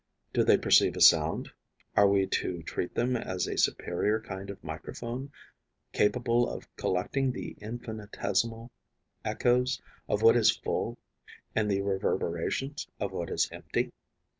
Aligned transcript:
Do 0.33 0.43
they 0.43 0.57
perceive 0.57 0.95
a 0.95 0.99
sound? 0.99 1.51
Are 1.95 2.07
we 2.09 2.25
to 2.25 2.63
treat 2.63 2.95
them 2.95 3.15
as 3.15 3.45
a 3.45 3.55
superior 3.55 4.19
kind 4.19 4.49
of 4.49 4.63
microphone, 4.63 5.31
capable 5.93 6.49
of 6.49 6.75
collecting 6.75 7.31
the 7.31 7.51
infinitesimal 7.61 8.71
echoes 9.23 9.79
of 10.09 10.23
what 10.23 10.35
is 10.37 10.49
full 10.57 10.97
and 11.53 11.69
the 11.69 11.83
reverberations 11.83 12.87
of 12.99 13.11
what 13.11 13.29
is 13.29 13.47
empty? 13.51 13.91